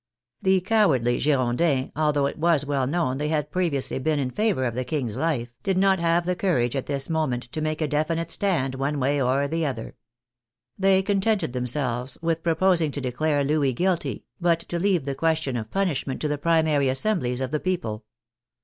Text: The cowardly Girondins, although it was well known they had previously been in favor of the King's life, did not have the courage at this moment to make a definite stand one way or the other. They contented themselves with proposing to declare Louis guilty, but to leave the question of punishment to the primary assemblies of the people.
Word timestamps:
The 0.41 0.61
cowardly 0.61 1.19
Girondins, 1.19 1.91
although 1.95 2.25
it 2.25 2.39
was 2.39 2.65
well 2.65 2.87
known 2.87 3.19
they 3.19 3.27
had 3.27 3.51
previously 3.51 3.99
been 3.99 4.17
in 4.17 4.31
favor 4.31 4.65
of 4.65 4.73
the 4.73 4.83
King's 4.83 5.15
life, 5.15 5.49
did 5.61 5.77
not 5.77 5.99
have 5.99 6.25
the 6.25 6.35
courage 6.35 6.75
at 6.75 6.87
this 6.87 7.07
moment 7.07 7.43
to 7.51 7.61
make 7.61 7.81
a 7.81 7.87
definite 7.87 8.31
stand 8.31 8.73
one 8.73 8.99
way 8.99 9.21
or 9.21 9.47
the 9.47 9.63
other. 9.63 9.95
They 10.75 11.03
contented 11.03 11.53
themselves 11.53 12.17
with 12.19 12.41
proposing 12.41 12.89
to 12.93 12.99
declare 13.01 13.43
Louis 13.43 13.73
guilty, 13.73 14.25
but 14.39 14.61
to 14.69 14.79
leave 14.79 15.05
the 15.05 15.13
question 15.13 15.55
of 15.55 15.69
punishment 15.69 16.19
to 16.21 16.27
the 16.27 16.39
primary 16.39 16.89
assemblies 16.89 17.39
of 17.39 17.51
the 17.51 17.59
people. 17.59 18.03